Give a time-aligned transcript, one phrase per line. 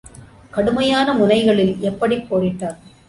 [0.51, 2.79] கடுமையான, முனைகளில் எப்படிப் போரிட்டான்?